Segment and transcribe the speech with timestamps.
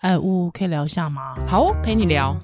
[0.00, 1.34] 哎，呜，可以聊一下吗？
[1.46, 2.34] 好哦，陪你聊。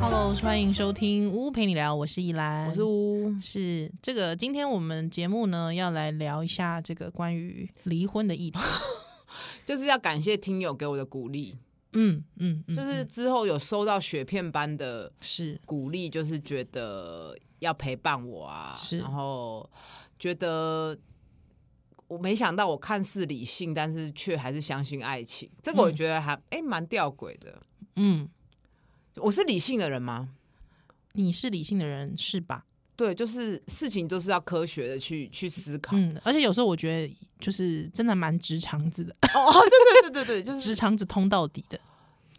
[0.00, 4.34] Hello，欢迎收听呜陪你聊，我是依兰，我是呜，是这个。
[4.34, 8.58] 今天我们节目呢，要来聊一下这个关于离婚的议题。
[9.66, 11.58] 就是要感谢听友给我的鼓励，
[11.92, 15.60] 嗯嗯，嗯，就是之后有收到雪片般的是。
[15.66, 19.68] 鼓励，就是觉得要陪伴我啊，是，然后
[20.18, 20.96] 觉得
[22.06, 27.60] 我没想到我看似理性，但是却还是相信爱情，这个我觉得还哎蛮吊诡的，
[27.96, 28.28] 嗯，
[29.16, 30.28] 我是理性的人吗？
[31.14, 32.66] 你是理性的人是吧？
[32.96, 41.78] 对，就是事情都是要科学的去去思考，嗯，而且有时候我觉得就是真的蛮直肠子的，哦，对对对对对，就是 直肠子通到底的，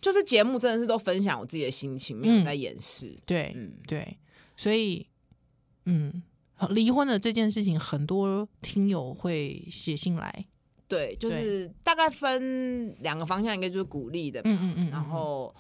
[0.02, 3.72] 就是节目真的是都分享我自己的心情，没有在掩饰，嗯、对，嗯。
[3.88, 4.18] 对，
[4.56, 5.06] 所以
[5.86, 6.24] 嗯，
[6.72, 10.46] 离婚的这件事情，很多听友会写信来，
[10.88, 15.54] 对，就是大概分两个方向，一个就是鼓励的，嗯嗯嗯，然后。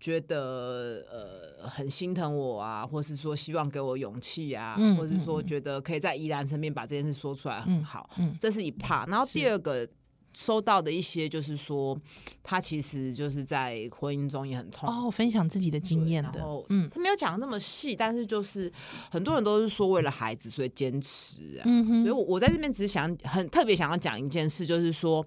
[0.00, 8.08] 觉得呃很心疼我啊，或是说希望给我勇气啊，嗯、或是说觉得可以在依兰身边把这件事说出来很好，
[8.40, 9.08] 这是一 part。
[9.08, 9.86] 然后第二个。
[10.32, 12.00] 收到的一些就是说，
[12.40, 14.88] 他其实就是在婚姻中也很痛。
[14.88, 18.72] 哦，分享自己的经验的，嗯，他没有讲那么细，但是就是
[19.10, 25.26] 很多人都是说为了孩子所以坚持啊，嗯哼，所以我在这边只是想很特别想要讲一件事，就是说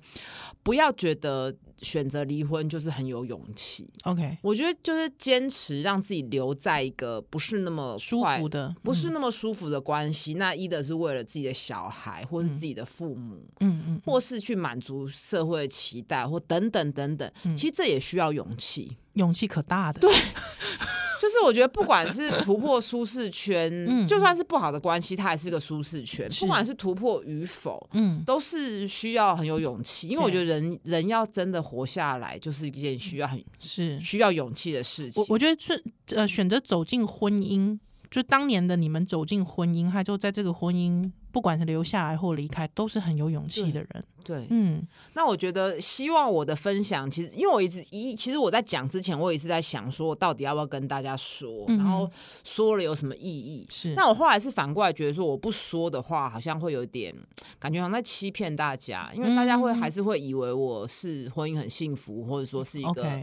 [0.63, 1.53] 不要觉得
[1.83, 14.93] 选择离婚就是很有勇气，OK，我觉得就是坚持让自己留在一个不是那么舒服的，嗯、不是那么舒服的关系，那一的是为了自己的小孩或是自己的父母，嗯嗯，或是去满足。
[15.05, 19.99] 社会的期待或等等等等，其实这也需要勇气，勇气可大的。
[19.99, 20.09] 对，
[21.23, 26.29] 就是我觉得不管是突破舒适圈， 嗯，就算是不好的关系，它还是个舒适圈。
[26.41, 30.09] 不管是突破与否，嗯，都是需要很有勇气。
[30.09, 35.23] 因为我觉得人人要真的活下来，就是一件需要很是需要勇气的事情。
[35.23, 37.79] 我我觉得是呃，选择走进婚姻，
[38.11, 41.09] 就当年的你们走进婚姻，还就在这个婚姻。
[41.33, 44.05] 不管是留下来或离开，都是很有勇气的人。
[44.23, 52.07] 对，对嗯，那我觉得，希望我的分享，其实因为我一直一，其实我在讲之前，我也是在想，说我到底要不要跟大家说，嗯、然后
[52.43, 53.65] 说了有什么意义？
[53.67, 53.95] 是。
[53.95, 57.11] 那我后来是反过来觉得，说我不说的话，好像会有点
[57.57, 63.19] 感觉好像在欺骗大家，因为大家会、嗯、还是会以为我是婚姻很幸福，或者说是一个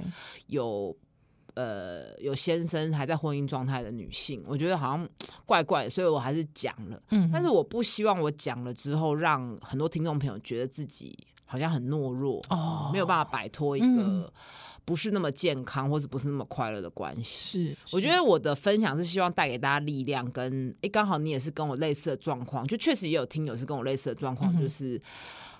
[0.49, 0.95] 有。
[1.61, 5.07] 呃，有先生还在婚姻状态的女性，我觉得好像
[5.45, 6.99] 怪怪的，所以我还是讲了。
[7.11, 14.33] 嗯，但是我不希望我讲了之后，让很多听众朋友觉得自己好像很懦弱，哦，没有办法摆脱一个
[14.85, 17.69] 不是那么健康或者不是那么快乐的关系。
[17.69, 25.01] 是，我觉得我的分享是希望带给大家力量，跟诶，刚好你也是跟我类似的状况，就确实也有听友是跟我类似的状况，嗯、就是。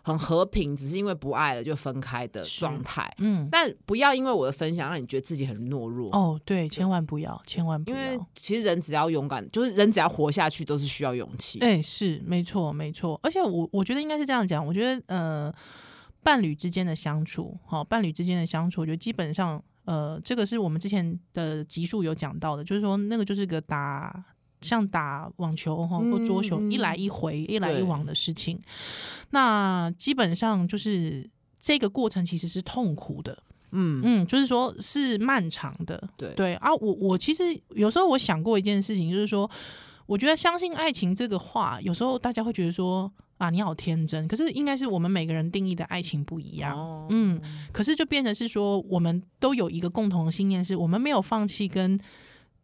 [0.03, 3.07] 很和平，只是因为不爱了就分开的状态。
[3.19, 6.09] 嗯，但不要因为我的分享让你觉得自己很懦弱。
[6.13, 7.97] 哦，对，千万不要，千万不要。
[7.97, 11.59] 因为其实人只要勇敢，就是人只要活下去，都是需要勇气。
[11.59, 13.21] 哎、欸，是没错，没错。
[13.23, 14.67] 而且我我觉得应该是这样讲。
[14.67, 15.55] 我觉得呃，
[16.23, 24.25] 伴侣之间的相处，好，伴侣之间的相处，我觉得基本上呃，这个是我们之前的集数有讲到的，就是说那个就是个打。
[24.63, 28.61] 像打网球哈或桌球，一来一回、嗯、一来一往的事情，
[29.31, 31.27] 那基本上就是
[31.59, 34.03] 这个过程其实是痛苦的，嗯。
[34.05, 36.35] 嗯，就是说是漫长的，对。
[36.35, 39.51] 对啊，我我其实有时候我想过一件事情，就是说，
[40.05, 47.41] 我觉得相信爱情这个话，有时候大家会觉得说啊，你好天真，可是应该是我们每个人定义的爱情不一样，哦、嗯，
[47.73, 51.99] 可是就变成是说，我们都有一个共同的信念，是我们没有放弃跟。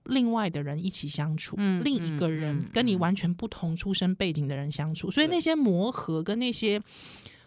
[0.09, 6.81] 另外的人一起相处，嗯、另一个人跟你完全不同出身背景的人相处，嗯、所以那些磨合跟那些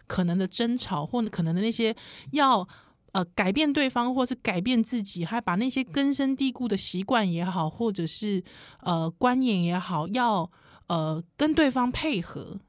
[0.07, 1.95] 可能的争吵，或者可能的那些
[2.33, 2.67] 要
[3.13, 8.43] 呃改变对方，或是改变自己，还把那些根深蒂固的习惯也好，或者是
[8.81, 10.51] 呃观念也好，要
[10.87, 12.59] 呃跟对方配合，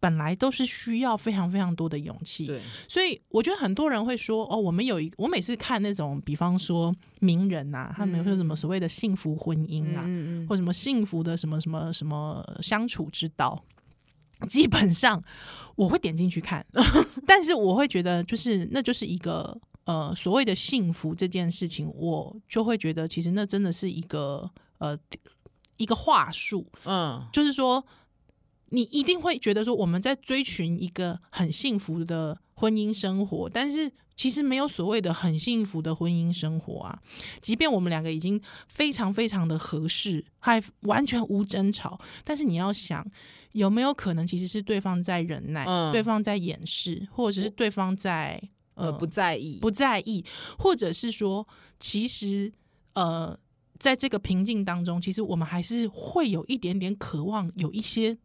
[0.00, 2.58] 本来都是需要非常非常多的勇气，对，
[2.88, 13.62] 所以我觉得很多人会说哦，我们有一，我每次看那种，比方说名人呐、啊，他们有说什么所谓的幸福婚姻啊，嗯、或什么幸福的什么什么什么相处之道，
[14.48, 15.22] 基本上
[15.76, 16.64] 我会点进去看，
[17.26, 19.54] 但是我会觉得就是那就是一个
[19.84, 24.98] 呃所谓的幸福这件事情，我就会觉得其实那真的是一个呃
[25.76, 27.84] 一个话术，嗯，就是说。
[28.70, 36.98] 你一定会觉得说我们在追寻一个很幸福的婚姻生活，但是其实没有所谓的很幸福的婚姻生活啊。
[37.40, 43.04] 即便我们两个已经非常非常的合适，还完全无争吵，但是你要想，
[43.52, 48.40] 有没有可能其实是对方在忍耐，嗯、对方在掩饰，或者是对方在
[48.74, 50.24] 呃不在意，不在意，
[50.56, 51.44] 或者是说，
[51.80, 52.52] 其实
[52.92, 53.36] 呃，
[53.78, 58.16] 在这个平静当中，其实我们还是会有一点点渴望，有一些。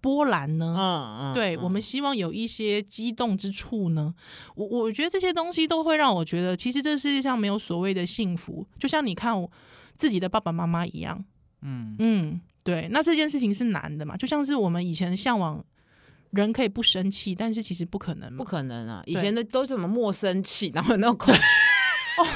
[0.00, 0.74] 波澜呢？
[0.78, 4.14] 嗯嗯，对，我们希望有一些激动之处呢。
[4.54, 8.66] 我我觉得这些东西都会让我觉得，其实这世界上没有所谓的幸福。
[8.78, 9.50] 就像你看我
[9.96, 11.24] 自己的爸爸妈妈一样，
[11.62, 12.88] 嗯嗯，对。
[12.90, 14.16] 那这件事情是难的嘛？
[14.16, 15.62] 就像是我们以前向往
[16.30, 19.02] 人可以不生气，但是其实不可能，不可能啊！
[19.06, 21.40] 以前的都是什么莫生气，然后有那种恐惧。
[22.20, 22.26] 哦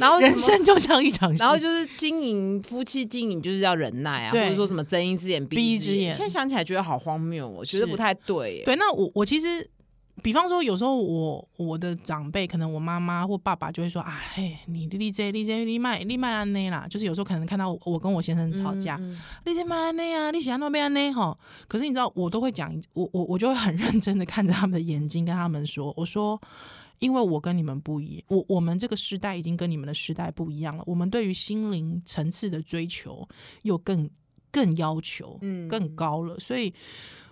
[0.00, 6.14] 然后人生就像一场戏，然后就是经营夫妻经营就是要忍耐啊，或者说什么睁一只眼闭一只眼。
[6.14, 8.62] 现在想起来觉得好荒谬，我觉得不太对。
[8.64, 9.68] 对，那我我其实，
[10.22, 21.36] 比方说有时候我我的长辈，可能我妈妈或爸爸就会说：“哎，你立这立这立卖立卖安内啦。”就是有时候可能看到我跟我先生吵架，嗯嗯、你这卖安内啊，立喜安诺贝安内哈。
[21.68, 26.40] 可是你知道，我都会讲，我我我就会很认真的看着他们的眼睛，跟他们说：“我说。”
[27.00, 30.84] 因为我跟你们不一样，我我们这个时代已经跟你们的时代不一样了。
[30.86, 33.26] 我们对于心灵层次的追求
[33.62, 34.08] 又更
[34.52, 36.38] 更要求，嗯，更高了。
[36.38, 36.72] 所以，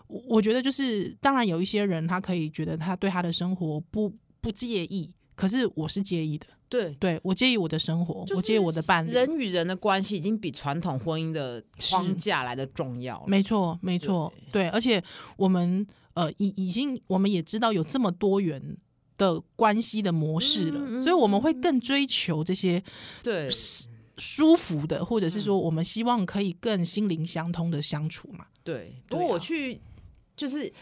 [0.07, 6.47] 我觉得就是，当然有一些人他可以觉得他对他的生活不不介意，可是我是介意的。
[6.71, 9.11] 对，对我介意我的生活，我介意我的伴侣。
[9.11, 13.23] 人与人的关系已经比传统婚姻的框架来的重要。
[13.27, 14.69] 没错，没错，对。
[14.69, 15.03] 而且
[15.37, 18.79] 我们呃，已已经我们也知道有这么多元。
[19.19, 22.83] 的关系的模式了，嗯、所以我们会更追求这些
[23.23, 23.49] 对
[24.17, 28.47] 舒服的，或者是说我们希望可以更心灵相通的相处嘛。
[28.65, 29.81] 对，不过我去
[30.37, 30.73] 就是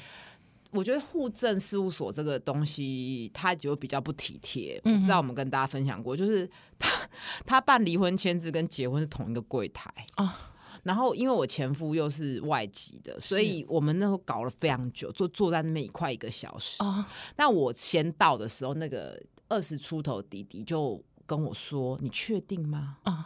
[0.71, 4.81] 我觉得户政事务所这个东西，它就比较不体贴。
[4.85, 6.49] 嗯、知道我们跟大家分享过，就是
[6.79, 7.09] 他
[7.45, 10.53] 他办离婚签字跟结婚是同一个柜台啊。
[10.87, 16.81] 然后，因为我前夫又是外籍的，所以我们那时候搞了非常久，坐坐在那边快一个小时。
[16.81, 17.05] 哦
[17.37, 23.25] 那、哦、我先到的时候，那个二十出头弟弟就跟我说：“你确定吗？”啊、哦，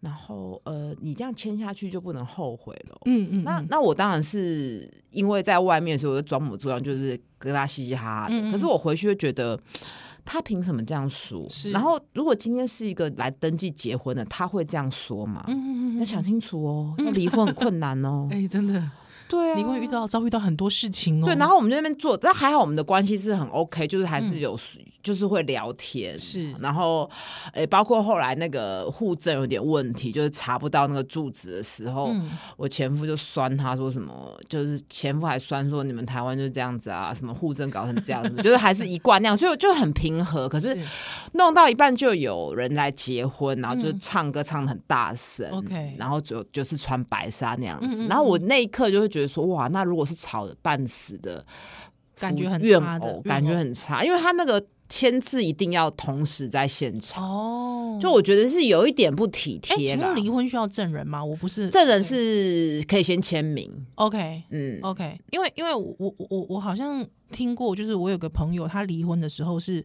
[0.00, 2.98] 然后呃，你这样签下去就不能后悔了。
[3.06, 8.34] 嗯嗯，那那我当然是因为在外面的时候，我就装模作样，就是跟他嘻嘻哈哈的。
[8.34, 9.58] 嗯嗯，可是我回去就觉得。
[10.32, 11.44] 他凭什么这样说？
[11.48, 15.42] 是然后，如果今天是一个来登记结婚的，他会这样说吗？
[15.48, 18.28] 嗯嗯嗯，要想清楚哦，要离婚很困难哦。
[18.30, 18.80] 哎、欸，真的。
[19.30, 21.24] 对啊，你会遇到遭遇到很多事情哦。
[21.24, 26.18] 对，然后我们在那边做，但还好我们的关系是很 OK，就是还是有，嗯、就是会聊天。
[26.18, 27.08] 是，然后
[27.52, 40.48] 诶，包括后来那个户政有点问题，就是查不到那个住址的时候，嗯、我前夫就酸他说什么，就是前夫还酸说你们台湾就是这样子啊，什么户政搞成这样子， 就是还是一贯那样，就就很平和。
[40.48, 40.76] 可是
[41.34, 49.19] 弄到一半就有人来结婚，然后就唱歌唱得很大声，OK，、嗯、然后就就是穿白纱那样子，然后我那一刻就会觉得。
[49.26, 51.44] 说哇，那如果是吵的半死的，
[52.18, 59.76] 感觉很差的，感觉很差，因为他那个签字一定要同时在现场哦，就我觉得是有一点不体贴。
[59.76, 61.24] 请问离婚需要证人吗？
[61.24, 63.70] 我不是证人，是可以先签名。
[63.94, 69.84] OK，嗯，OK，因为因为我我我我好像听过，就是我有个朋友，他离婚的时候是。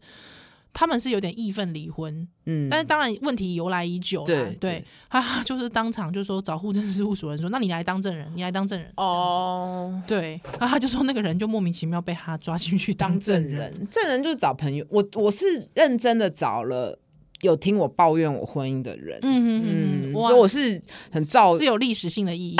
[0.77, 8.92] 他们是有点义愤离婚，嗯，但是当然问题由来已久了，对，对，他就是当场就说找户政事务所人说，那你来当证人，你来当证人。
[8.97, 17.00] 哦，对，然后他就说那个人就莫名其妙被他抓进去当证人，证人就是找朋友，我我是认真的找了。
[17.45, 22.56] 有听我抱怨我婚姻的人，嗯嗯，所以我是很照，是有历史性的意义。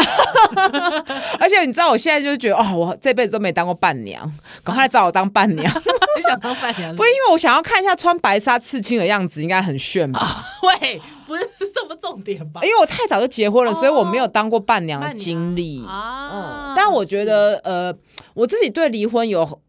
[1.40, 4.32] 而且你知道，我现在就是觉得，哦，我这辈子都没当过伴娘，
[4.64, 5.66] 赶快来找我当伴娘。
[6.16, 6.94] 你想当伴娘？
[6.96, 10.46] 不是因为我想要看一下穿白纱刺青的样子，应该很炫吧？
[10.64, 12.62] 喂，不是是这么重点吧？
[12.64, 16.74] 因为我太早就结婚了，所以我没有当过伴娘的经历啊。
[16.76, 17.94] 但我觉得，呃，
[18.34, 19.60] 我自己对离婚有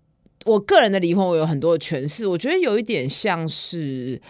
[0.45, 2.27] 我个人的离婚，我有很多的诠释。
[2.27, 4.21] 我觉得有一点像是。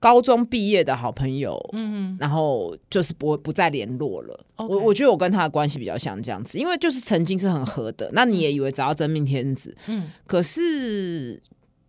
[0.00, 4.46] 高中毕业的好朋友，嗯，然后就是不不再联络了。
[4.56, 11.40] 我我觉得我跟他的关系比较像这样子，因为就是曾经是很合的，那你也以为找到真命天子，嗯，可是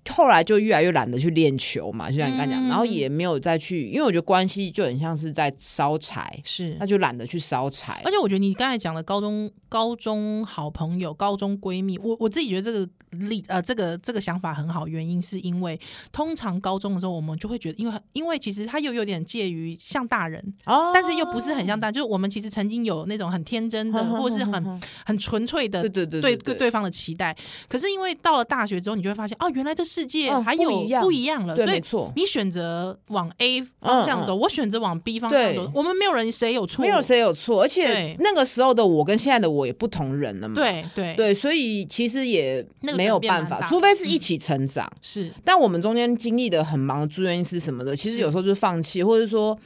[0.10, 8.02] 后来就越来越懒得去练球嘛，就像你刚讲，嗯、然后也没有再去，因为我觉得关系就很像是在烧柴，是，那就懒得去烧柴。
[8.04, 12.88] 而且我觉得你刚才讲的高中高中好朋友、高中闺蜜，我我自己觉得这个
[13.28, 15.80] 例呃这个这个想法很好，原因是因为
[16.12, 27.36] 通常高中的时候我们就会觉得，因为因为其实他又有点介于像大人，哦，但是又不是很像大人，就是我们其实曾经有那种很天真的， 或是很很纯粹的，对对对对对对方的期待。
[27.70, 30.70] 可是因为到了大学之后，你就会发现，哦，原来这世界还有
[31.02, 31.46] 不一样。
[31.46, 32.12] 了，对，没错。
[32.16, 37.62] 你选择往 A 方向走，我选择往 B 方向走，我们没有人谁有错，没有谁有错。
[37.64, 41.14] 而且那个时候的我跟现在的我也不同人了嘛，对对。
[41.16, 44.90] 对，所以其实也没有办法，除非是一起成长。
[45.02, 49.58] 是，但我们中间经历的很忙的住院医师什么的，其实有时候就是放弃，或者说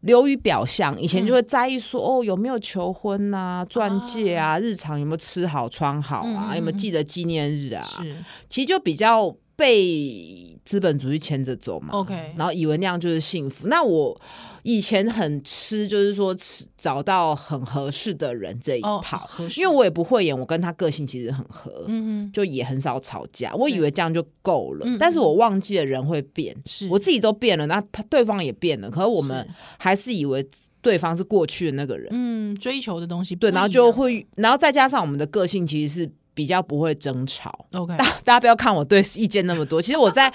[0.00, 0.98] 流于表象。
[1.00, 7.84] 以前就会在意说，哦，有没有求婚呐、钻戒啊，日常有没有吃好穿好啊，有没有记得纪念日啊？
[7.84, 8.16] 是，
[8.48, 9.34] 其实就比较。
[9.56, 13.68] 被资本主义牵着走嘛，OK，然后以为那样就是幸福。
[13.68, 14.20] 那我
[14.62, 23.54] 以前很吃，就是说吃找到很合适的人这一套，哦、因为我也不会演，我跟他个性其实很合，嗯，就也很少吵架。
[23.54, 26.88] 我以为这样就够了，但是我忘记了人会变，是。
[26.88, 29.46] 我自己都变了，那他对方也变了，可是我们
[29.78, 30.44] 还是以为
[30.82, 36.10] 对方是过去的那个人，嗯，追求的东西对，然后就会，然后再加上我们的个性其实是。
[36.34, 39.80] 比较不会争吵，OK，大 大家不要看我对意见那么多。
[39.80, 40.32] 其实我在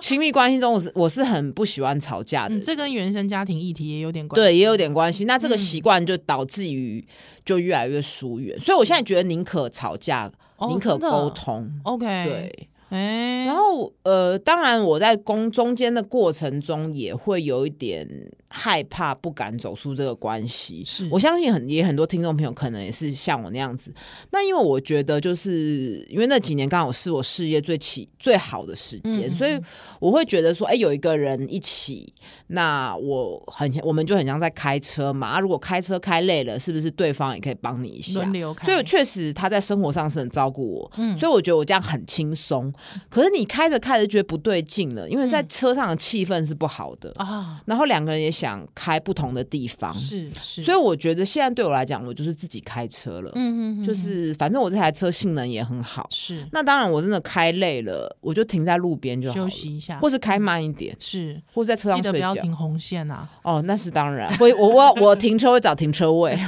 [0.00, 2.54] 亲密关系中，我是我是很不喜欢吵架的。
[2.56, 5.24] 嗯，这跟原生家庭议题也有点关系，对，也有点关系。
[5.24, 7.06] 那这个习惯就导致于
[7.44, 8.56] 就越来越疏远。
[8.58, 12.68] 嗯，所以我现在觉得宁可吵架，宁，哦，可沟通，OK，对。
[12.88, 18.08] 哎，然后呃，当然我在工中间的过程中也会有一点
[18.48, 20.82] 害怕，不敢走出这个关系。
[20.84, 23.92] 是我相信很也很多听众朋友可能也是像我那样子。
[24.30, 29.58] 那因为我觉得就是因为那几年刚好是我事业最起最好的时间，嗯、所以
[30.00, 32.12] 我会觉得说，哎，有一个人一起，
[32.48, 35.26] 那我很我们就很像在开车嘛。
[35.28, 38.20] 啊，如果开车开累了，是不是对方也可以帮你一下？
[38.20, 38.64] 轮流开。
[38.64, 42.72] 所以确实他在生活上是很照顾我，嗯，所以我觉得我这样很轻松。
[43.08, 47.60] 可是你开着开着觉得不对劲了，因为在车上的气氛是不好的啊。
[47.66, 50.60] 然后两个人也想开不同的地方，是是。
[50.60, 53.32] 所以我觉得现在对我来讲，我就是自己开车了。
[53.34, 56.06] 嗯嗯，就是反正我这台车性能也很好。
[56.10, 56.46] 是。
[56.52, 60.94] 那当然，我真的开累了，我就停在路边就好休息一下，或是开慢一点。
[61.00, 61.40] 是。
[61.54, 63.26] 或者在车上不要停红线啊。
[63.42, 64.30] 哦，那是当然。
[64.36, 66.38] 会我我我停车会找停车位。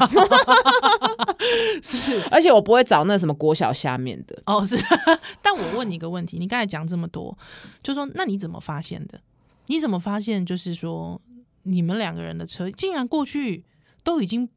[1.83, 2.23] 是。
[2.31, 4.37] 而且我不会找那什么国小下面的。
[4.45, 4.77] 哦，是。
[5.41, 7.37] 但我问你一个问题，你刚才讲这么多，
[7.83, 9.19] 就说那你怎么发现的？
[9.71, 10.45] 你怎么发现？
[10.45, 11.21] 就是说
[11.69, 13.65] 你们两个人的车竟然过去
[14.03, 14.49] 都已经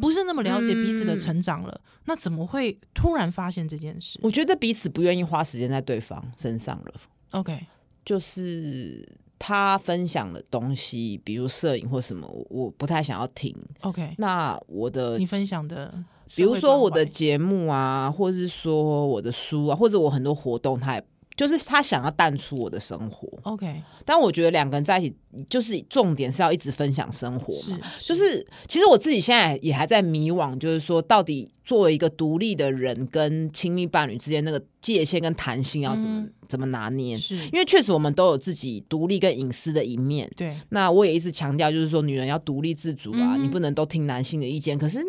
[0.00, 4.18] 不是那么了解彼此的成长了，嗯、那怎么会突然发现这件事？
[4.22, 6.94] 我觉得彼此不愿意花时间在对方身上了。
[7.32, 7.66] OK，
[8.04, 9.06] 就是
[9.38, 13.54] 他分享的东西，比如摄影或什么，我不太想要听。
[13.80, 16.04] OK，那我的你分享的。
[16.34, 21.04] 比如说我的节目啊，或者是说我的书啊，或者我很多活动，他也
[21.42, 23.28] 就是他想要淡出我的生活。
[23.42, 25.16] OK，但我觉得两个人在一起，
[25.50, 27.80] 就是重点是要一直分享生活嘛。
[27.98, 37.16] 是，就是其实我自己现在也还在迷惘，就是说到底作为一个独立的人跟亲密伴侣之间那个界限跟弹性要怎么、嗯、怎么拿捏？
[37.16, 40.30] 是因为确实我们都有自己独立跟隐私的一面。
[40.36, 44.78] 对，那我也一直强调，就是说女人要独立自主啊，嗯、你不能都听男性的意见。
[44.78, 45.00] 可是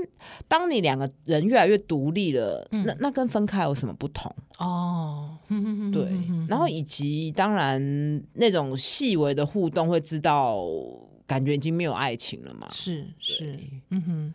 [0.47, 4.33] 当你两个人越来越独立了，嗯、那那跟分开有什么不同？
[4.57, 5.37] 哦，
[5.91, 6.03] 对，
[6.47, 10.03] 然后以及当然那种细微的互动会。
[10.03, 10.61] 知道
[11.25, 12.67] 感觉已经没有爱情了嘛？
[12.69, 13.57] 是是，
[13.89, 14.33] 嗯哼，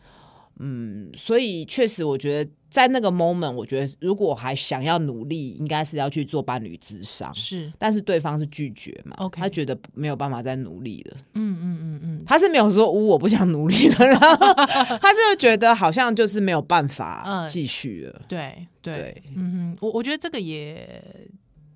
[0.57, 7.33] 嗯，所以确实，我觉得在那个 moment，我觉得如果还想要努力，应该是要去做伴侣智商。
[7.35, 11.16] 是，但是对方是拒绝嘛他觉得没有办法再努力了。
[11.35, 14.37] 嗯嗯嗯嗯，他是没有说“呜，我不想努力了”，然后
[14.99, 18.23] 他就觉得好像就是没有办法继续了。
[18.26, 21.02] 对对，嗯哼，我我觉得这个也。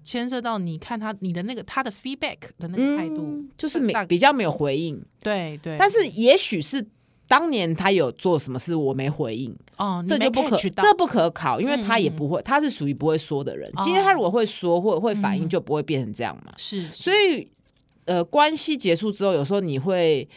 [0.04, 5.76] 牵涉到你看他你的那个他的 feedback 的那个态度，嗯，就是没比较没有回应，对对。
[5.78, 6.84] 但是也许是
[7.28, 13.70] 当年他有做什么事我没回应哦，这就不可这不可考，因为他也不会，嗯、他是属于不会说的人。
[13.76, 16.52] 嗯、今天他如果会说或会反应，就不会变成这样嘛。
[16.56, 17.48] 是、嗯，所以
[18.04, 20.28] 呃，关系结束之后，有时候你会，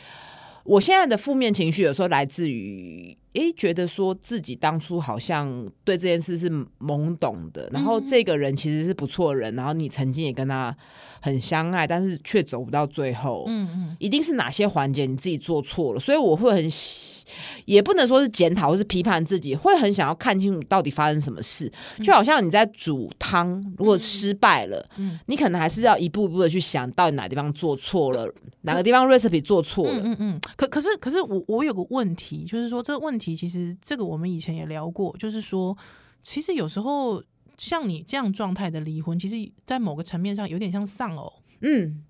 [0.63, 3.17] 我现在的负面情绪有时候来自于。
[3.35, 6.49] 诶，觉得说自己当初好像对这件事是
[6.79, 10.75] 懵懂的，然后这个人其实是不错的人，然后你曾经也跟他
[11.21, 16.69] 很相爱，但是却走不到最后，嗯嗯，一定是哪些环节你自己做错了，所以我会很，
[17.65, 21.69] 也不能说是检讨或是批判自己，会很想要看清楚到底发生什么事，
[22.01, 33.24] 就好像你在煮汤，如果失败了，嗯，你可能还是要一步一步的去想到底哪地方做错了，哪个地方 recipe 做错了，嗯嗯，可可是可是我我有个问题，就是说这个问题。
[33.33, 35.77] 其实这个我们以前也聊过，就是说，
[36.21, 37.23] 其实有时候
[37.57, 42.03] 像你这样状态的离婚，其实，在某个层面上有点像丧偶，嗯，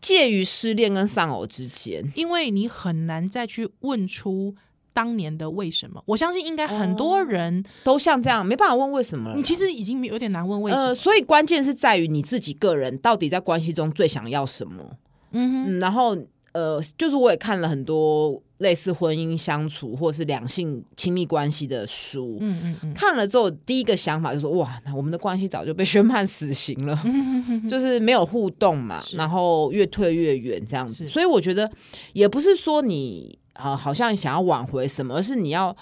[0.00, 4.54] 介于失恋跟丧偶之间，因为你很难再去问出
[4.94, 6.02] 当年的为什么。
[6.06, 9.34] 我相信应该很多人都像这样，没办法问为什么。
[9.36, 14.96] 你其实已经有点难问为什么，呃，所以关键是在于你自己个人到底在关系中最想要什么。
[15.32, 16.16] 嗯哼，嗯，然后。
[16.52, 31.04] 呃，就是我也看了很多类似婚姻相处或是两性亲密关系的书，嗯嗯嗯，看了之后第一个想法就是说，哇，那我们的关系早就被宣判死刑了，嗯、 就是没有互动嘛，然后越退越远这样子。
[31.06, 31.70] 所以我觉得
[32.12, 35.76] 也不是说你啊、呃，好像想要挽回什么，而是你要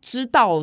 [0.00, 0.62] 知道。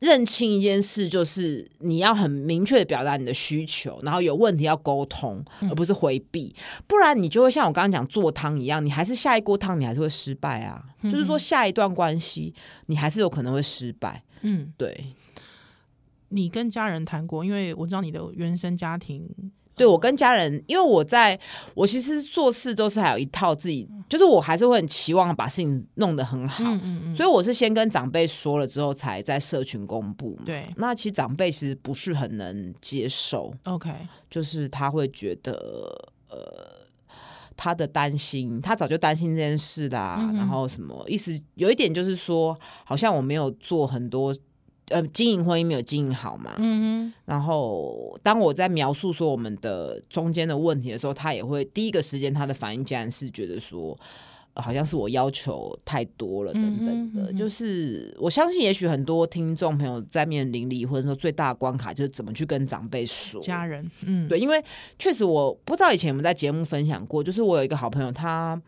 [0.00, 10.84] 认清一件事，就是你要很明确的表达你的需求，然后有问题要沟通，而不是回避，嗯、不然你就会像我刚刚讲做汤一样，你还是下一锅汤，你还是会失败啊。
[11.02, 12.54] 嗯、就是说下一段关系，
[12.86, 14.22] 你还是有可能会失败。
[14.42, 15.14] 嗯，对。
[16.30, 19.28] 你跟家人谈过，因为我知道你的原生家庭。
[19.78, 21.38] 对，我跟家人，因为我在
[21.74, 30.36] 我其实做事都是还有一套自己，就是我还是会很期望把事情弄得很好，嗯嗯嗯，所以我是先跟长辈说了之后，才在社群公布。
[30.44, 33.90] 对，那其实长辈其实不是很能接受，OK，
[34.28, 35.52] 就是他会觉得，
[36.28, 36.38] 呃，
[37.56, 41.40] 他的担心，他早就担心这件事啦，然后什么意思？
[41.54, 44.34] 有一点就是说，好像我没有做很多。
[44.90, 46.54] 呃，经营婚姻没有经营好嘛？
[46.58, 47.12] 嗯哼。
[47.26, 53.98] 然后，当我在描述说我们的中间的问题的时候，他也会第一个时间他的反应，竟然是觉得说，
[54.54, 57.22] 呃，好像是我要求太多了等等的。
[57.22, 57.36] 嗯嗯。
[57.36, 63.40] 就是我相信，也许很多听众朋友在面临离婚的时候，最大的关卡就是怎么去跟长辈说。
[63.40, 64.62] 家人，嗯，对，因为
[64.98, 68.60] 确实我不知道以前有没有在节目分享过，就是我有一个好朋友，他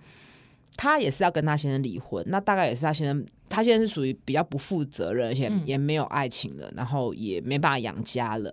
[0.76, 3.24] 他也是要跟他先生离婚，那大概也是他先生。
[3.50, 8.50] 他现在是属于比较不负责任，而且也没有爱情了，嗯、然后也没办法养家了。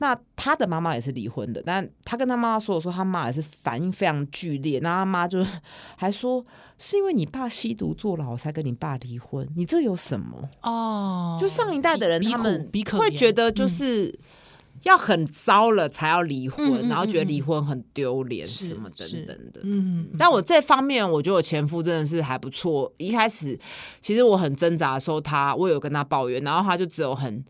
[0.00, 4.80] 那他的妈妈也是离婚的，但他跟他妈妈说的时候，他妈也是反应非常剧烈。
[4.80, 5.46] 那他妈就
[5.96, 6.44] 还说，
[6.78, 10.48] 是因为你爸吸毒坐牢才跟你爸离婚，你这有什么？
[10.62, 14.08] 哦，就上一代的人他们会觉得就是。
[14.08, 14.18] 嗯
[14.84, 19.60] 要很糟了才要离婚，嗯嗯嗯、然后觉得离婚很丢脸什么等等的。
[19.64, 22.92] 嗯，嗯，但我这方面我觉得我前夫真的是还不错。
[22.98, 23.58] 一开始
[24.00, 27.44] 其实我很挣扎的时候，他我有跟他抱怨，然后他就只有很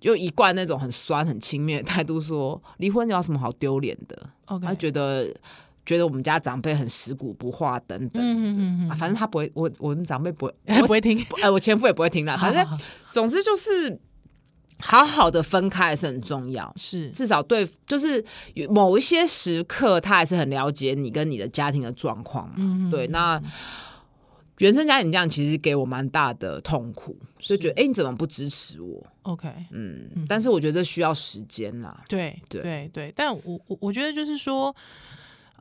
[0.00, 5.28] 就一贯那种很酸很轻蔑的态度说，离婚有什么好丢脸的.他觉得
[5.84, 8.22] 觉得我们家长辈很死骨不化等等。
[8.22, 12.36] 嗯嗯嗯、啊，反正他不会，我我们长辈不会 不会听，哎，我前夫也不会听啦。
[12.40, 12.66] 反正
[13.12, 14.00] 总之就是。
[14.84, 18.22] 好好的分开还是很重要，是至少对，就是
[18.68, 22.56] 某一些时刻，他还是很了解你跟你的家庭的状况嘛。
[22.58, 23.40] 嗯、对，那
[24.58, 32.02] 原生家庭这样其实给我蛮大的痛苦，所以觉得哎，你怎么不支持我？OK，嗯，嗯，但是我觉得这需要时间啦。
[32.08, 34.74] 对对对对，但我我我觉得就是说。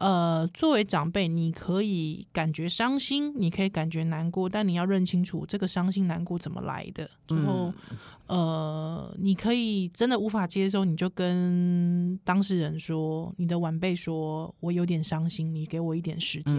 [0.02, 7.08] 呃，作为长辈，你可以感觉伤心，你可以感觉难过，但你要认清楚这个伤心难过怎么来的。
[7.30, 7.72] 然后，
[8.26, 16.56] 嗯、呃，你可以真的无法接受，你就跟当事人说，你的晚辈说，我有点伤心，你给我一点时间。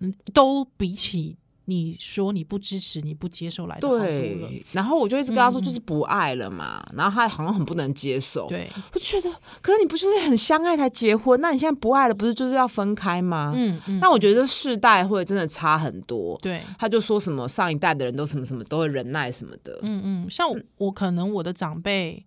[0.00, 1.38] 嗯，都比起。
[1.72, 4.64] 你说你不支持，你不接受来的，对。
[4.72, 6.84] 然后我就一直跟他说，就是不爱了嘛。
[6.90, 8.68] 嗯、然后他好像很不能接受，对。
[8.92, 9.30] 我觉得，
[9.62, 11.40] 可是你不就是很相爱才结婚？
[11.40, 13.52] 那你现在不爱了，不是就是要分开吗？
[13.56, 13.98] 嗯嗯。
[14.00, 16.38] 那我觉得世代会真的差很多。
[16.42, 16.60] 对。
[16.78, 19.78] 他就说什么上一代的人都什么什么都会忍耐什么的。
[19.82, 20.30] 嗯嗯。
[20.30, 22.24] 像我，我可能我的长辈，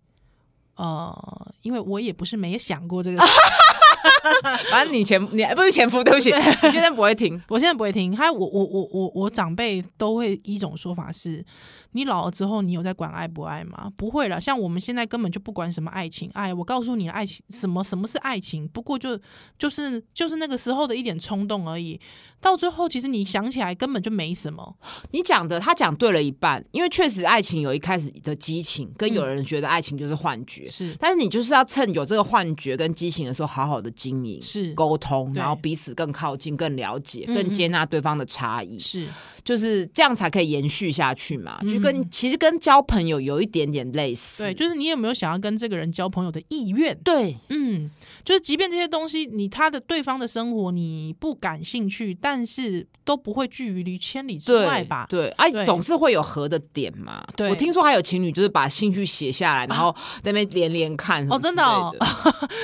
[0.75, 3.23] 呃，因为我也不是没想过这个。
[4.71, 6.31] 反正你前你不是前夫，对不起，
[6.63, 8.15] 你现在不会听，我现在不会听。
[8.15, 11.43] 还有我我我我我长辈都会一种说法是。
[11.91, 13.89] 你老了之后，你有在管爱不爱吗？
[13.95, 16.53] 不会了，像我们现在根本就不管什么爱情爱。
[16.53, 18.67] 我告诉你，爱情什么什么是爱情？
[18.67, 19.17] 不过就
[19.57, 21.97] 就是就是那个时候的一点冲动而已。
[22.41, 24.75] 到最后，其实你想起来根本就没什么。
[25.11, 30.69] 你讲的他讲对了一半，因为确实爱情有一开始的激情，跟有人觉得爱情就是幻觉。
[30.69, 34.73] 是、嗯，但是你就是要趁有这个幻觉跟激情的时候，好好的经经营，是。
[34.73, 39.05] 沟通，然后彼此更靠近、更了解、更接纳对方的差异，是。
[39.43, 41.59] 就是这样才可以延续下去嘛。
[41.69, 46.97] 就跟其实跟交朋友有一点点类似，对，就是你有没有想要跟这个人交朋友的意愿？
[47.03, 47.91] 对，嗯，
[48.23, 55.05] 就是即便这些东西你他的对方的生活你不感兴趣，但是都不会拒于于千里之外吧？
[55.07, 57.23] 对，哎，总是会有合的点嘛。
[57.37, 61.95] 对，我听说还有情侣就是把兴趣写下来，然后在那边连连看哦，真的哦。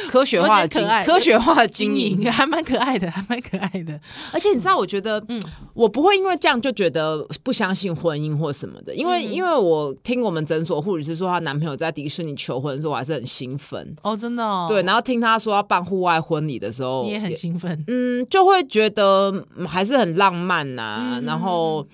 [0.09, 1.37] 科学化的经 科学
[1.71, 3.99] 经营还蛮可爱的， 还蛮可爱的。
[4.31, 5.41] 而且你知道，我觉得，嗯，
[5.73, 14.67] 我不会因为这样就觉得不相信婚姻或什么的，因为因为我听我们诊所护理师说，她男朋友在迪士尼求婚的时候，我还是很兴奋哦，真的。
[14.67, 21.21] 对，然后听她说要办户外婚礼的时候，你也很兴奋，嗯，就会觉得还是很浪漫呐。
[21.25, 21.87] 然后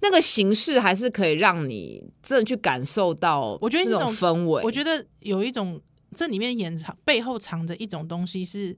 [0.00, 5.80] 那个形式还是可以让你真的去感受到，我觉得这种氛围，我觉得有一种。
[6.16, 8.76] 这里面掩藏背后藏着一种东西是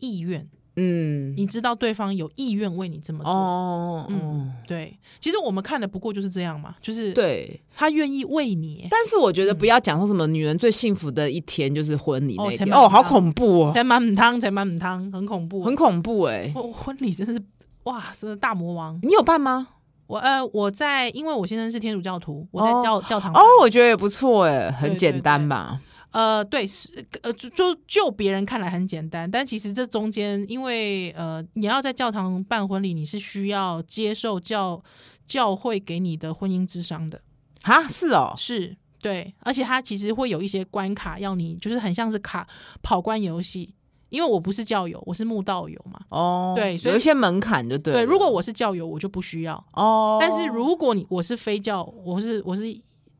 [0.00, 7.60] 意愿，嗯，你知道对方有意愿为你这么做，哦，嗯，对，其实我们看的不过就是这样嘛，就是对。
[7.76, 17.40] 他愿意为你，但是我觉得不要讲说什么女人最幸福的一天就是婚礼那天，哦，好恐怖哦，才满母汤，才满母汤，很恐怖，很恐怖哎，婚礼真的是
[17.84, 19.68] 哇，真的大魔王，你有办吗？
[20.06, 25.80] 我呃，我在，因为我先生是天主教徒，我在教教堂，哦，我觉得也不错哎，很简单吧。
[26.12, 26.88] 呃，对，是
[27.22, 34.82] 呃，就就就别人看来很简单，但其实这中间，因为呃，你要在教堂办婚礼，你是需要接受教
[35.24, 37.20] 教会给你的婚姻之商的
[37.62, 42.46] 啊，是哦，是对，而且它其实会有一些关卡要你，就是很像是卡
[42.82, 43.72] 跑关游戏，
[44.08, 52.66] 因为我不是教友，我是慕道友嘛，哦，对，所以有一些门槛就对，对，如果我是教友，我就不需要哦，但是如果你我是非教，我是我是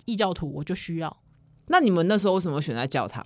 [0.07, 1.16] 异教徒，我就需要。
[1.70, 3.24] 那你们那时候为什么选在教堂？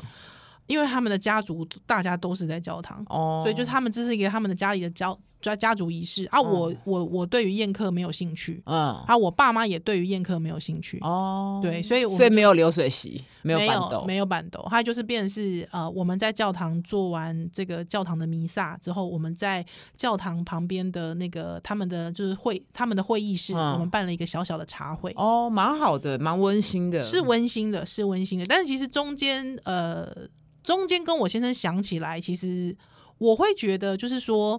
[0.66, 6.24] 因为他们的家族大家都是在教堂，哦，所以就是他们这是一个他们的家里的教家家族仪式。
[6.26, 6.40] 啊。
[6.40, 13.58] 我我我对于宴客没有兴趣，嗯，啊，我爸妈也对于宴客没有兴趣，哦，对，所以所以没有流水席，没有
[14.06, 19.64] 没有板斗，他就是变成是呃，我们在教堂做完这个教堂的弥撒之后，我们在
[19.96, 30.28] 教堂旁边的那个他们的就是会他们的会议室，我们办了一个小小的茶会，哦，蛮好的，蛮温馨的，是温馨的，是温馨的，但是其实中间呃。
[30.62, 32.74] 中间跟我先生想起来，其实
[33.18, 34.58] 我会觉得就是说，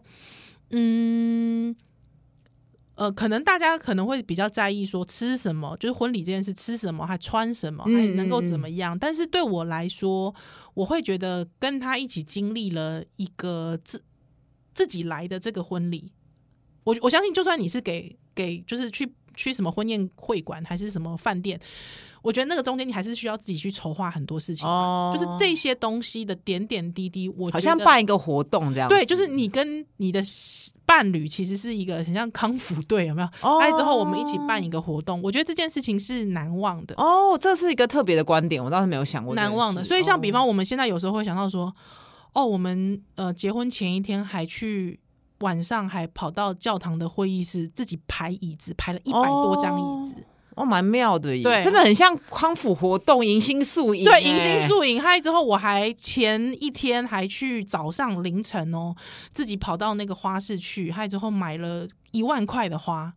[0.69, 1.75] 嗯，
[2.95, 8.93] 呃，可能大家可能会比较在意说吃什么，就是婚礼这件事，吃什么还穿什么，还能够怎么样。
[8.93, 8.99] 嗯嗯嗯。
[8.99, 10.33] 但是对我来说，
[10.73, 14.03] 我会觉得跟他一起经历了一个自
[14.73, 16.11] 自己来的这个婚礼，
[16.83, 21.59] 我我相信，就算你是给给就是去去什么婚宴会馆还是什么饭店。
[22.25, 28.89] 我觉得那个中间你还是需要自己去筹划很多事情，哦，就是这些东西的点点滴滴，我好像办一个活动这样。
[28.89, 30.19] 对，就是你跟你的
[30.87, 33.27] 伴侣其实是一个很像康复队，有没有？
[33.47, 36.95] 哦，来之后我们一起办一个活动，我觉得这件事情是难忘的。
[36.97, 39.83] 哦，这是一个特别的观点，我倒是没有想过难忘的。
[39.83, 41.65] 所以像比方我们现在有时候会想到说，
[42.33, 44.99] 哦，哦，我们呃结婚前一天还去
[45.41, 50.15] 晚上还跑到教堂的会议室自己排椅子，排了一百多张椅子。
[50.15, 50.23] 哦
[50.55, 54.05] 哦，蛮妙的耶，对，真的很像康复活动，迎新宿营。
[54.05, 55.01] 对，迎新宿营。
[55.01, 58.95] 嗨之后，我还前一天还去早上凌晨哦，
[59.33, 63.11] 自己跑到那个花市去，嗨之后买了一万块的花，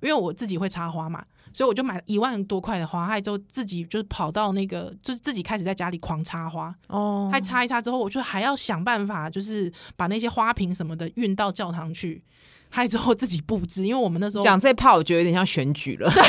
[0.00, 12.22] 因为我自己会插花嘛，所以我就买了一万多块的花，嗨之后自己就是跑到那个，就是自己开始在家里狂插花哦，还插一插之后，我就还要想办法，就是把那些花瓶什么的运到教堂去。
[12.68, 16.26] 还之后自己布置，因为我们那时候讲这炮，我觉得有点像选举了， 就是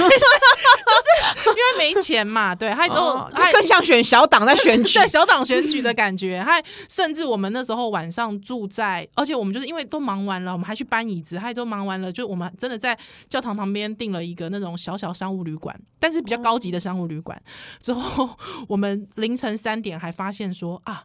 [1.49, 2.55] 因为没钱嘛。
[2.55, 6.41] 对，还之后、哦、更像选小党在选举， 对小党选举的感觉。
[6.41, 11.37] 还甚至我们那时候晚上住在，而且我们就是因为都忙完了，我们还去搬椅子。
[11.37, 12.97] 还之后忙完了，就我们真的在
[13.27, 17.41] 教堂旁边订了一个那种小小商务旅馆，但是比较高级的商务旅馆。
[17.81, 18.29] 之后
[18.67, 21.03] 我们凌晨三点还发现说啊，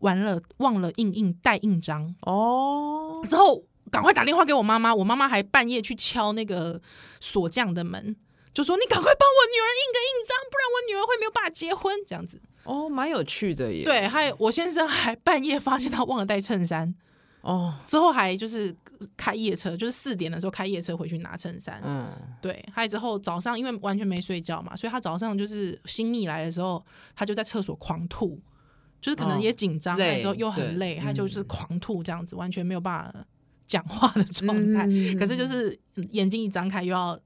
[0.00, 3.64] 完了忘了印印带印章哦，之后。
[3.92, 6.80] 赶快打电话给我妈妈，我妈妈还半夜去敲那个
[7.20, 8.16] 锁匠的门，
[8.54, 13.84] 就说：“你赶快帮我女儿印个印章，不然我女儿会没有办法结婚。”这样子哦，蛮有趣的耶。
[13.84, 16.94] 对，还有我先生还半夜发现他忘了带衬衫
[17.42, 18.74] 哦，之后还就是
[19.14, 21.78] 开夜车，就是四点的时候开夜车回去拿衬衫。
[21.84, 22.08] 嗯，
[22.40, 26.82] 对，还有之后早上因为完全没睡觉嘛，所以他早上就是新秘来的时候，
[27.14, 28.40] 他就在厕所狂吐，
[29.02, 33.26] 就是可能也紧张，然、哦、后又很累，他就是狂吐这样子，完全没有办法。
[33.72, 35.74] 讲话的状态，嗯，可是就是
[36.10, 37.18] 眼睛一张开，又要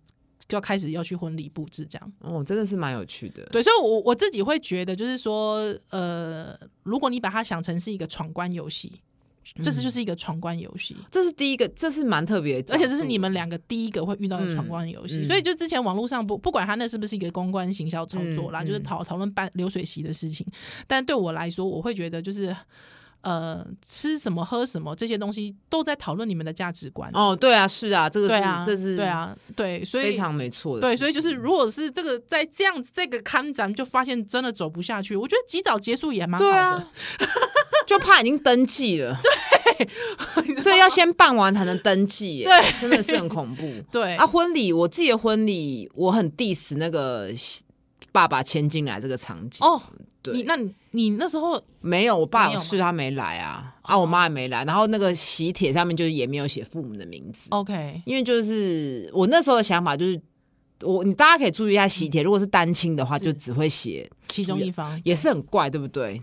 [0.46, 2.12] 就要开始要去婚礼布置这样。
[2.20, 3.44] 哦，真的是蛮有趣的。
[3.46, 5.56] 对，所以我我自己会觉得，就是说，
[5.90, 8.92] 呃，如果你把它想成是一个闯关游戏，
[9.60, 15.24] 这是就是一个闯关游戏，这是第一个，这是蛮特别的，而且这是你们两个第一个会遇到的闯关游戏。
[15.24, 20.46] 所以就之前网络上不不管他那是不是一个公关行销操作啦，就是讨讨论办流水席的事情，
[20.86, 22.56] 但对我来说，我会觉得就是。
[23.26, 27.10] 呃，吃什么喝什么这些东西都在讨论你们的价值观。
[27.12, 30.82] 哦，对啊，是啊，这个是，啊、这是，对啊，对，所以非常没错的。
[30.82, 36.52] 对，所以就是，如果是这个在这样这个看咱们就发现真的走不下去，我觉得及早结束也蛮好的。
[36.52, 36.88] 对啊，
[37.84, 39.18] 就怕已经登记了，
[40.44, 43.68] 对，所以要先办完才能登记，对，真的是很恐怖。
[43.90, 47.28] 对啊，婚礼，我自己的婚礼，我很 diss 那个
[48.12, 49.82] 爸爸牵进来这个场景哦。
[50.32, 60.20] 你那你你那时候没有，我爸有事，他没来啊，啊，我妈也没来，然后那个喜帖上面就是也没有写父母的名字，OK，因为就是我那时候的想法就是，
[60.82, 66.20] 我你大家可以注意一下喜帖，如果是单亲的话，就只会写其中一方，也是很怪，对不对？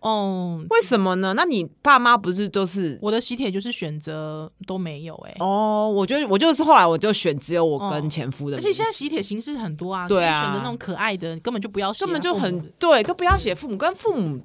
[0.00, 1.34] 哦，为什么呢？
[1.34, 5.36] 那你爸妈不是都是我的喜帖就是选择都没有哎、欸。
[5.40, 14.40] 哦，我觉得我就是后来我就选只有我跟前夫的、哦，而且现在喜帖形式很多啊，对啊，选择那种可爱的，根本就不要写，根本就很对，都不要写父母跟父母。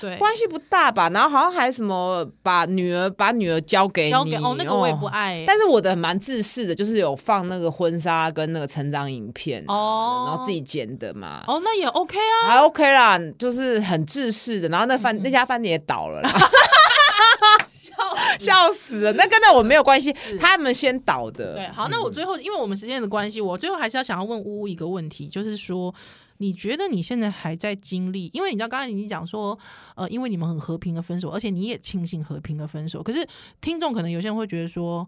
[0.00, 1.08] 对，关系不大吧？
[1.10, 5.44] 然后好像还什么把女儿把女儿交给你交给哦，那个我也不爱、欸。
[5.46, 11.44] 但是我的蛮制式的，就是有放那个婚纱跟那个成长影片哦，然后自己剪的嘛。
[11.46, 14.68] 哦，那也 OK 啊，还 OK 啦，就是很制式的。
[14.68, 16.30] 然后那饭、嗯、那家饭店也倒了啦，
[17.66, 17.94] 笑
[18.40, 19.12] 笑死了。
[19.12, 21.54] 那跟那我没有关系，他们先倒的。
[21.54, 25.94] 对，好，那我最后、嗯、因为我们时间的关系，我最后还是要想要问呜呜一个问题，就是说。
[26.38, 28.30] 你觉得你现在还在经历？
[28.32, 29.58] 因为你知道刚才你讲说，
[29.96, 33.02] 呃，因为你们很和平的分手，而且你也庆幸和平的分手。
[33.02, 33.26] 可是
[33.60, 35.00] 听众可能有些人会觉得说，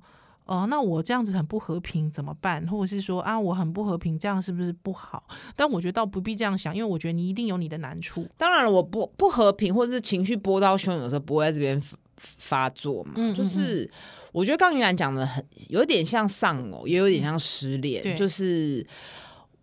[0.46, 2.66] 哦、呃，那我这样子很不和平怎么办？
[2.66, 5.22] 或者是说啊，我很不和平，这样是不是不好？
[5.54, 8.26] 但我觉得倒不必这样想，因为我觉得你一定有你的难处。
[8.36, 11.80] 当然了，我不不和平，或者是情绪波涛汹涌的时候，不会在这边
[12.16, 13.12] 发作嘛。
[13.14, 13.88] 嗯嗯嗯，就是
[14.32, 18.84] 我觉得刚云兰讲的很有点像丧偶，也有点像失恋，嗯、就是。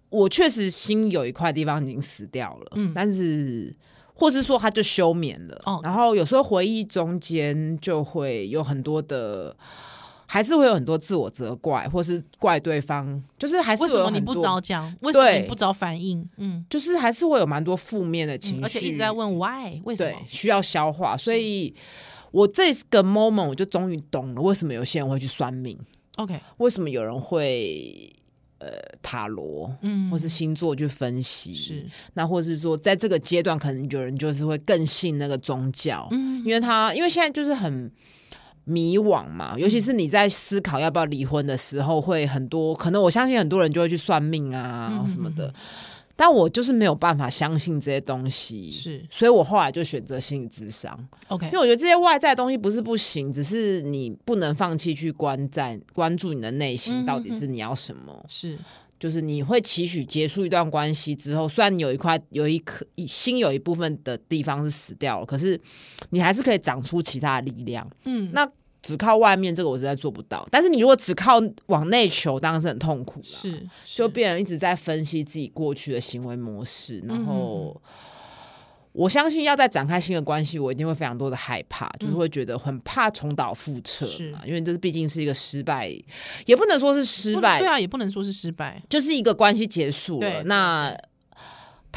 [0.09, 3.75] 我确实心有一块地方已经死掉了，嗯，但是
[4.13, 9.55] 或是说他就休眠了，哦，然后有时候回忆中间就会有很多的，
[10.25, 14.91] 还是会有很多自我责怪，或是怪对方，就是还是什么你不早讲？
[15.01, 16.27] 为什么你不早反应？
[16.37, 20.17] 嗯，就是还是会有蛮多负面的情绪，嗯，而且一直在问 why 为什么？
[20.25, 21.75] 需要消化，所以
[22.31, 25.77] 我这个 moment 我就终于懂了，为什么有些人会去算命
[26.15, 28.13] ？OK，为什么有人会？
[28.59, 28.69] 呃，
[29.01, 31.85] 塔罗，嗯，或是星座去分析，是。
[32.13, 37.91] 那，或是说，在这个阶段，可能有人就是会更信那个宗教，嗯，因为他因为现在就是很
[38.63, 45.47] 迷惘嘛，尤其是你在思考要不要离婚的时候，会很多可能，我相信很多人就会去算命啊什么的。
[45.47, 45.53] 嗯
[46.17, 58.59] 但我就是没有办法相信这些东西，是，所以我后来就选择心理智商，OK，因为我觉得这些外在的东西不是不行，只是你不能放弃去关在关注你的内心到底是你要什么，是、嗯，
[58.99, 65.59] 就是你会期许结束一段关系之后，虽然你有一块有一颗心有一部分的地方是死掉了，可是
[66.09, 68.49] 你还是可以长出其他的力量，嗯，那。
[68.87, 73.23] 只靠外面这个我实在做不到，但是你如果只靠往内求，当然是很痛苦了。
[73.25, 77.91] 是，就变成一直在分析自己过去的行为模式，然后、嗯、
[78.93, 85.91] 我相信要再展开新的关系，我一定会非常多的害怕，嗯、就是会觉得很怕重蹈覆辙嘛，因为这是毕竟是一个失败，
[86.45, 90.43] 也不能说是失败，对啊，也不能说是失败，就是一个关系结束了。
[90.43, 90.97] 那。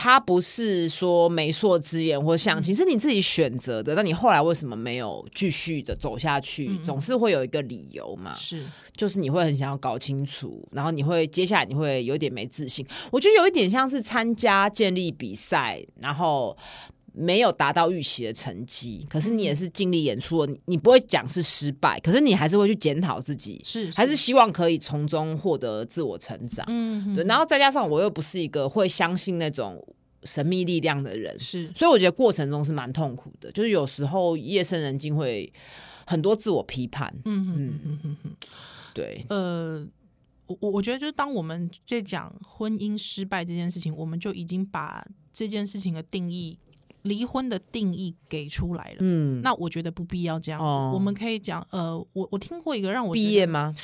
[0.02, 3.94] 他不是说媒妁之言或相亲，是你自己选择的。
[3.94, 6.68] 那你后来为什么没有继续的走下去？
[6.70, 8.32] 嗯、总是会有一个理由嘛。
[8.32, 8.64] 是，
[8.96, 12.86] 就是你会很想要搞清楚，然后你会接下来你会有点没自信。
[13.10, 16.56] 我觉得有一点像是参加建立比赛，然后
[17.12, 26.64] 没有达到预期的成绩，可是你也是尽力演出了，你不会讲是失败，可是你还是会去检讨自己，是，是还是希望可以从中获得自我成长。
[26.68, 27.24] 嗯，对。
[27.24, 29.82] 然后再加上我又不是一个会相信那种。
[30.24, 35.50] 神秘力量的人是，所以我觉得过程中是蛮痛苦的，就是有时候夜深人静会
[36.06, 37.10] 很多自我批判。
[37.24, 38.36] 嗯嗯嗯嗯嗯，
[38.92, 39.24] 对。
[39.30, 39.82] 呃，
[40.44, 46.58] 我我我觉得就是当我们在讲婚姻失败这件事情，我们就已经把这件事情的定义、
[47.02, 48.96] 离婚的定义给出来了。
[49.00, 50.66] 嗯，那我觉得不必要这样子。
[50.66, 53.74] 哦、我们可以讲，呃，我我听过一个让我毕业吗？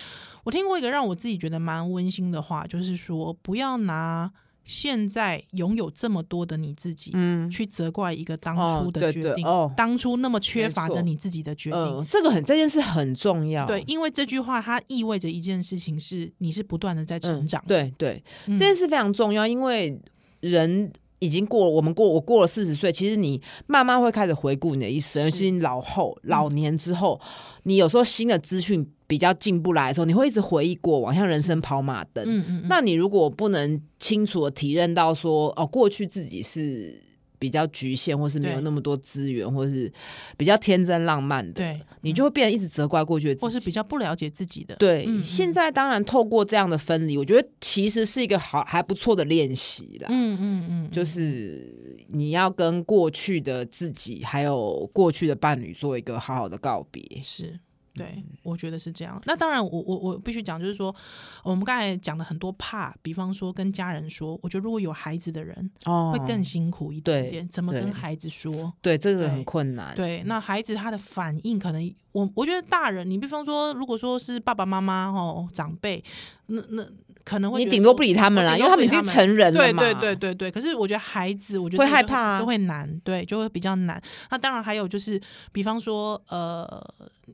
[0.44, 4.32] 我听过一个让我自己觉得蛮温馨的话，就是说不要拿。
[4.68, 13.64] 现在拥有这么多的你自己，嗯，去责怪一个当初的决定，哦对对哦、当初那么缺乏的你自己的决定，呃、这个很这件事很重要。
[13.64, 17.62] 对，因为这句话它意味着一件事情是，你是不断的在成长。
[17.64, 19.96] 嗯、对对，这件事非常重要，因为
[20.40, 32.24] 人已经过了，我们过我过了四十岁，其实你慢慢会开始回顾你的一生，尤其你老后老年之后，嗯、你有时候新的资讯比较进不来的时候，你会一直回忆过往，像人生跑马灯。
[32.26, 37.05] 嗯嗯嗯，那你如果不能清楚的体认到说，哦，过去自己是。
[37.38, 39.92] 比较局限，或是没有那么多资源，或是
[40.36, 44.76] 比较天真浪漫的，对，你就会变得一直责怪过去的自己，或是比较不了解自己的。
[44.76, 50.08] 对，现在当然透过这样的分离，我觉得其实是一个好还不错的练习啦。
[50.10, 57.02] 嗯嗯嗯，就是你要跟过去的自己，还有过去的伴侣做一个好好的告别。
[57.22, 57.58] 是。
[57.96, 59.20] 对，我觉得是这样。
[59.24, 60.94] 那当然我，我我我必须讲，就是说，
[61.42, 67.48] 我们刚才讲了很多怕，比方说跟家人说，我觉得如果有孩子的人，哦，会更辛苦一点点。
[67.48, 68.52] 怎么跟孩子说？
[68.82, 69.96] 对，对，这个很困难。
[69.96, 76.04] 对，那孩子他的反应可能，我我觉得大人，你比方说，如果说是爸爸妈妈哦，长辈，
[76.46, 76.86] 那那。
[77.26, 79.82] 可能会你顶多不理他们啦，因为他们已经成人了嘛。
[79.82, 80.48] 对对对对对。
[80.48, 84.00] 可是我觉得孩子，我觉得会害怕，就会难，对，就会比较难。
[84.30, 86.80] 那当然还有就是，比方说，呃，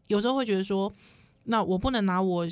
[0.07, 0.91] 有时候会觉得说，
[1.45, 2.49] 那我不能拿我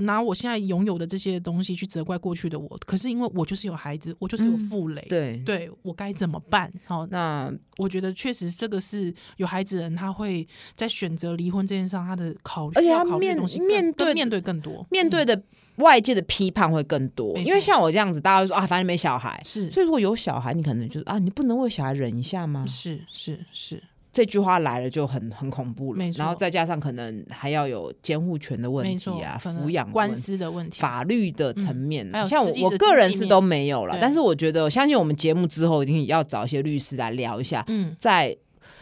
[0.00, 2.68] 拿我现在拥有的这些东西去责怪过去的我。
[2.84, 6.72] 可是因为我就是有孩子，我就是有负累，对对，我该怎么办？
[6.86, 15.40] 好，那我觉得确实这个是有孩子人他会在选择离婚这件事上他的考虑，而且他面面对面对更多面对的。
[15.80, 22.64] 外界的批判会更多，因为像我这样子，大家会说啊，反正没小孩，是，所以如果有小孩，你可能就是啊，你不能为小孩忍一下吗？
[22.68, 38.28] 是是是，这句话来了就很很恐怖了，然后再加上可能还要有监护权的问题啊，抚养官司的问题，法律的层面，像我我个人是都没有了，但是我觉得，相信我们节目之后一定要找一些律师来聊一下，嗯，在，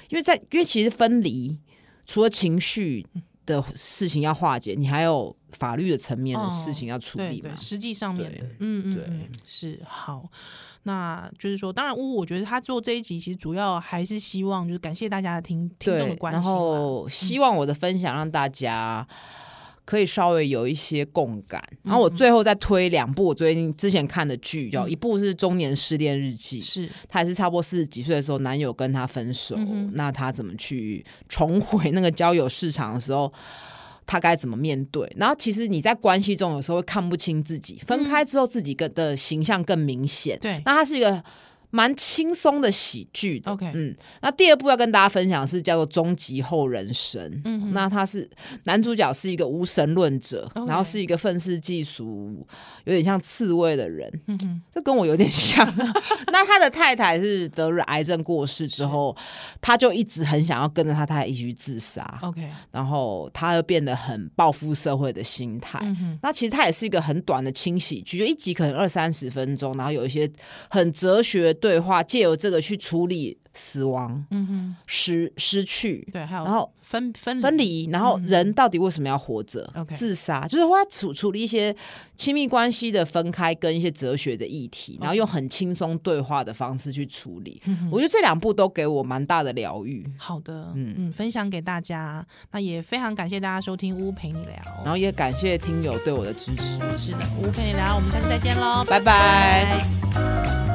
[0.09, 1.59] 因为在因为其实分离
[2.07, 3.07] 除了情绪
[3.47, 5.37] 的事情要化解，你还有。
[5.53, 7.51] 法律的层面的事情要处理嘛？
[7.51, 10.29] 哦、实际上面的，嗯嗯，对，是好。
[10.85, 19.07] 那就是说，当然，乌乌，我觉得他做这一集其实主要还是希望，就是感谢大家的听听众的关心，然后希望我的分享让大家
[19.85, 21.63] 可以稍微有一些共感。
[21.71, 33.33] 嗯、然后我最后再推两部我最近之前看的剧，叫、嗯、一部是《中年失恋日记》，是他也是差不多四十几岁的时候，男友跟他分手，嗯、那他怎么去重回那个交友市场的时候？
[34.09, 35.09] 他该怎么面对？
[35.17, 40.37] 然后其实你在关系中有时候会看不清自己，分开之后自己个的形象更明显。
[40.41, 41.23] 对，那他是一个。
[41.71, 48.29] 蛮轻松的喜剧的，OK，嗯，那第二部要跟大家分享的是叫做《终极后人生》，嗯哼，那他是
[48.65, 52.47] 男主角是一个无神论者.然后是一个愤世嫉俗、
[52.85, 55.67] 有点像刺猬的人，嗯嗯，这跟我有点像。
[56.33, 59.15] 那他的太太是得了癌症过世之后，
[59.61, 65.79] 他就一直很想要跟着他太太一起去自杀，OK，然后他又变得很报复社会的心态。
[65.83, 70.31] 嗯，那其实他也是一个很短的轻喜剧，就一集可能二三十分钟，然后有一些
[70.71, 71.55] 很哲学。
[71.61, 79.69] 对话，借由这个去处理死亡，嗯哼，失失去，对，还有然后分分分离，然后人到底为什么要活着？
[79.75, 81.75] 嗯、自杀就是说他处处理一些
[82.15, 87.61] 亲密关系的分开跟一些哲学的议题，然后用很轻松对话的方式去处理。
[87.67, 90.07] 嗯、我觉得这两部都给我蛮大的疗愈。
[90.17, 96.79] 好的，嗯嗯，分享给大家，那也非常感谢大家收听乌陪你聊，然后也感谢听友对我的支持。
[96.97, 99.65] 是的，乌陪你聊，我们下次再见喽，拜拜。
[99.65, 100.68] 拜拜。